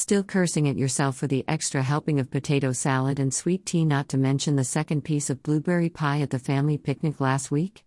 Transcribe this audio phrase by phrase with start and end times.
[0.00, 4.08] Still cursing at yourself for the extra helping of potato salad and sweet tea, not
[4.08, 7.84] to mention the second piece of blueberry pie at the family picnic last week?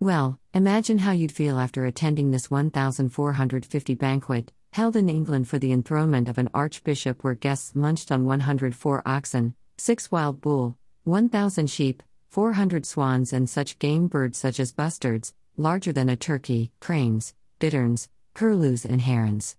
[0.00, 5.70] Well, imagine how you'd feel after attending this 1,450 banquet, held in England for the
[5.70, 12.02] enthronement of an archbishop, where guests munched on 104 oxen, 6 wild bull, 1,000 sheep,
[12.30, 18.08] 400 swans, and such game birds such as bustards, larger than a turkey, cranes, bitterns,
[18.34, 19.54] curlews, and herons.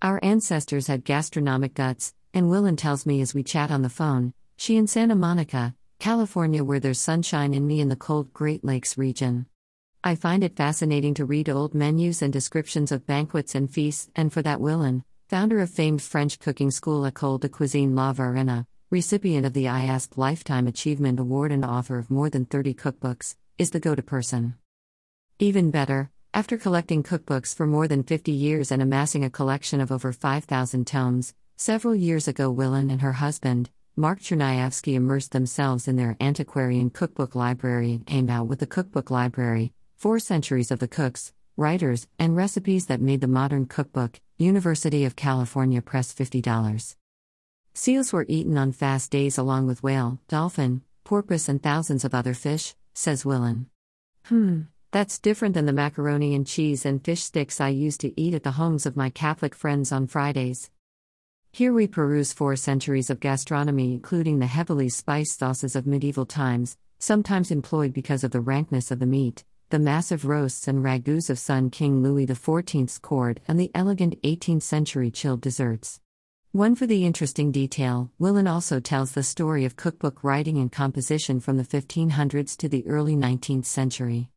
[0.00, 4.32] Our ancestors had gastronomic guts, and Willan tells me as we chat on the phone,
[4.56, 8.96] she in Santa Monica, California, where there's sunshine in me in the cold Great Lakes
[8.96, 9.46] region.
[10.04, 14.32] I find it fascinating to read old menus and descriptions of banquets and feasts, and
[14.32, 19.44] for that, Willan, founder of famed French cooking school École de Cuisine La Varenne, recipient
[19.44, 23.80] of the IACP Lifetime Achievement Award and author of more than 30 cookbooks, is the
[23.80, 24.54] go to person.
[25.40, 29.90] Even better, after collecting cookbooks for more than 50 years and amassing a collection of
[29.90, 35.96] over 5,000 tomes, several years ago Willan and her husband, Mark Cherniavsky immersed themselves in
[35.96, 40.86] their antiquarian cookbook library and came out with the Cookbook Library, Four Centuries of the
[40.86, 46.94] Cooks, Writers, and Recipes That Made the Modern Cookbook, University of California Press $50.
[47.74, 52.32] Seals were eaten on fast days along with whale, dolphin, porpoise, and thousands of other
[52.32, 53.66] fish, says Willan.
[54.26, 58.32] Hmm, that's different than the macaroni and cheese and fish sticks I used to eat
[58.32, 60.70] at the homes of my Catholic friends on Fridays.
[61.52, 66.78] Here we peruse four centuries of gastronomy, including the heavily spiced sauces of medieval times,
[66.98, 71.38] sometimes employed because of the rankness of the meat, the massive roasts and ragouts of
[71.38, 76.00] Sun King Louis XIV's court, and the elegant 18th century chilled desserts.
[76.52, 81.40] One for the interesting detail, Willan also tells the story of cookbook writing and composition
[81.40, 84.30] from the 1500s to the early 19th century.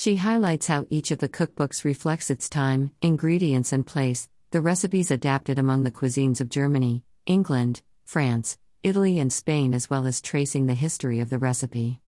[0.00, 5.10] She highlights how each of the cookbooks reflects its time, ingredients, and place, the recipes
[5.10, 10.64] adapted among the cuisines of Germany, England, France, Italy, and Spain, as well as tracing
[10.64, 12.00] the history of the recipe.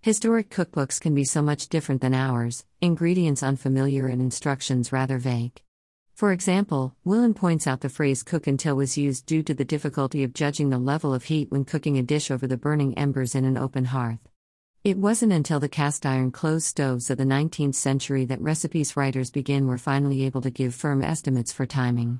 [0.00, 5.62] Historic cookbooks can be so much different than ours, ingredients unfamiliar and instructions rather vague.
[6.14, 10.24] For example, Willan points out the phrase cook until was used due to the difficulty
[10.24, 13.44] of judging the level of heat when cooking a dish over the burning embers in
[13.44, 14.28] an open hearth.
[14.84, 19.30] It wasn't until the cast iron closed stoves of the 19th century that recipes writers
[19.30, 22.18] begin were finally able to give firm estimates for timing.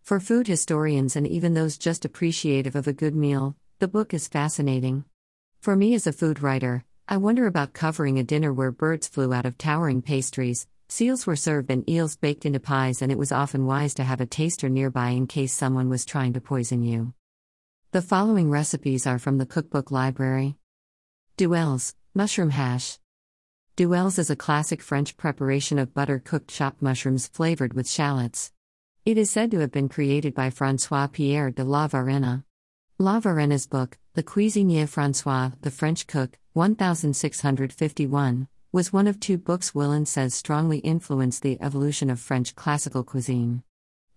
[0.00, 4.28] For food historians and even those just appreciative of a good meal, the book is
[4.28, 5.04] fascinating.
[5.60, 9.34] For me as a food writer, I wonder about covering a dinner where birds flew
[9.34, 13.30] out of towering pastries, seals were served, and eels baked into pies, and it was
[13.30, 17.12] often wise to have a taster nearby in case someone was trying to poison you.
[17.90, 20.56] The following recipes are from the cookbook library.
[21.36, 23.00] Duxelles, mushroom hash.
[23.74, 28.52] Duxelles is a classic French preparation of butter cooked chopped mushrooms flavored with shallots.
[29.04, 32.44] It is said to have been created by Francois Pierre de la Varenne.
[33.00, 39.72] La Varenne's book, Le Cuisinier Francois, the French Cook, 1651, was one of two books
[39.72, 43.64] Willan says strongly influenced the evolution of French classical cuisine.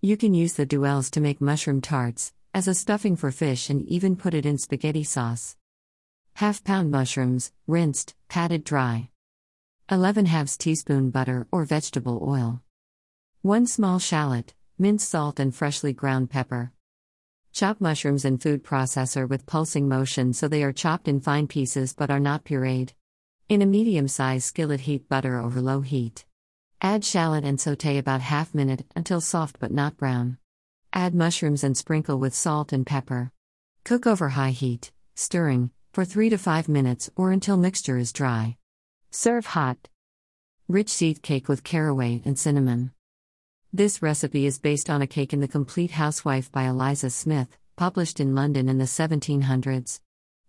[0.00, 3.84] You can use the duxelles to make mushroom tarts, as a stuffing for fish, and
[3.88, 5.56] even put it in spaghetti sauce.
[6.38, 9.10] Half pound mushrooms, rinsed, patted dry.
[9.90, 12.62] 11 halves teaspoon butter or vegetable oil.
[13.42, 16.70] 1 small shallot, minced salt and freshly ground pepper.
[17.52, 21.92] Chop mushrooms in food processor with pulsing motion so they are chopped in fine pieces
[21.92, 22.92] but are not pureed.
[23.48, 26.24] In a medium sized skillet, heat butter over low heat.
[26.80, 30.38] Add shallot and saute about half minute until soft but not brown.
[30.92, 33.32] Add mushrooms and sprinkle with salt and pepper.
[33.82, 38.56] Cook over high heat, stirring, for 3 to 5 minutes or until mixture is dry.
[39.10, 39.88] Serve hot.
[40.68, 42.92] Rich seed cake with caraway and cinnamon.
[43.72, 48.20] This recipe is based on a cake in The Complete Housewife by Eliza Smith, published
[48.20, 49.98] in London in the 1700s.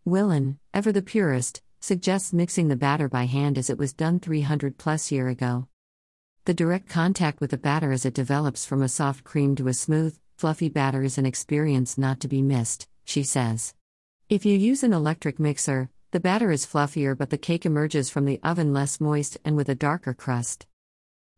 [0.06, 4.78] Willan, ever the purist, suggests mixing the batter by hand as it was done 300
[4.78, 5.68] plus year ago.
[6.46, 9.74] The direct contact with the batter as it develops from a soft cream to a
[9.74, 13.74] smooth, fluffy batter is an experience not to be missed, she says.
[14.30, 18.26] If you use an electric mixer, the batter is fluffier but the cake emerges from
[18.26, 20.68] the oven less moist and with a darker crust.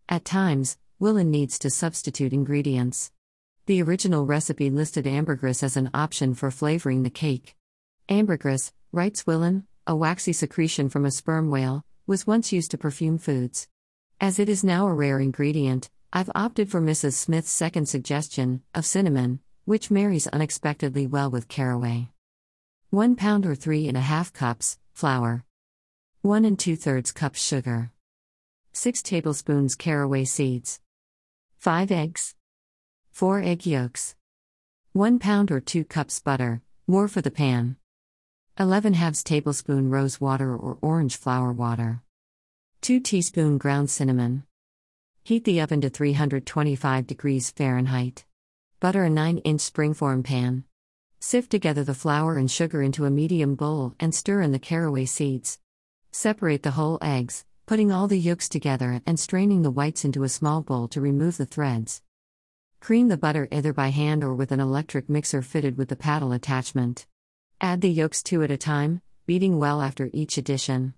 [0.09, 3.13] At times, Willan needs to substitute ingredients.
[3.65, 7.55] The original recipe listed ambergris as an option for flavoring the cake.
[8.09, 13.17] Ambergris, writes Willan, a waxy secretion from a sperm whale, was once used to perfume
[13.17, 13.69] foods.
[14.19, 17.13] As it is now a rare ingredient, I've opted for Mrs.
[17.13, 22.09] Smith's second suggestion, of cinnamon, which marries unexpectedly well with caraway.
[22.91, 25.45] 1 pound or 3 and a half cups, flour.
[26.23, 27.89] 1 and 2 thirds cups sugar.
[28.73, 30.81] 6 tablespoons caraway seeds.
[31.59, 32.35] 5 eggs.
[33.13, 34.17] 4 egg yolks.
[34.91, 37.77] 1 pound or 2 cups butter, more for the pan.
[38.59, 42.01] 11 halves tablespoon rose water or orange flower water.
[42.81, 44.43] 2 teaspoon ground cinnamon.
[45.23, 48.25] Heat the oven to 325 degrees Fahrenheit.
[48.81, 50.65] Butter a 9 inch springform pan.
[51.23, 55.05] Sift together the flour and sugar into a medium bowl and stir in the caraway
[55.05, 55.59] seeds.
[56.09, 60.29] Separate the whole eggs, putting all the yolks together and straining the whites into a
[60.29, 62.01] small bowl to remove the threads.
[62.79, 66.31] Cream the butter either by hand or with an electric mixer fitted with the paddle
[66.31, 67.05] attachment.
[67.61, 70.95] Add the yolks two at a time, beating well after each addition.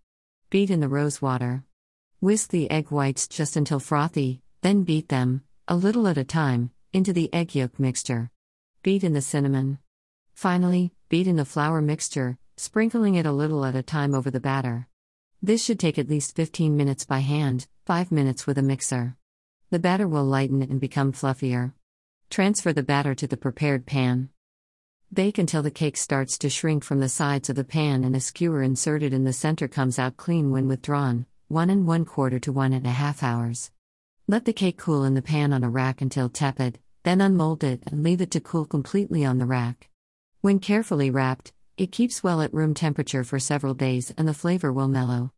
[0.49, 1.65] Beat in the rose water.
[2.21, 6.71] Whisk the egg whites just until frothy, then beat them, a little at a time,
[6.93, 8.31] into the egg yolk mixture.
[8.83, 9.79] Beat in the cinnamon.
[10.33, 14.39] Finally, beat in the flour mixture, sprinkling it a little at a time over the
[14.39, 14.87] batter.
[15.41, 19.15] This should take at least 15 minutes by hand, 5 minutes with a mixer.
[19.69, 21.73] The batter will lighten and become fluffier.
[22.29, 24.29] Transfer the batter to the prepared pan.
[25.11, 28.19] Bake until the cake starts to shrink from the sides of the pan and a
[28.19, 32.51] skewer inserted in the center comes out clean when withdrawn, 1 and 1 quarter to
[32.51, 33.71] 1 and a half hours.
[34.27, 37.83] Let the cake cool in the pan on a rack until tepid, then unmold it
[37.85, 39.89] and leave it to cool completely on the rack.
[40.43, 44.73] When carefully wrapped, it keeps well at room temperature for several days and the flavor
[44.73, 45.31] will mellow.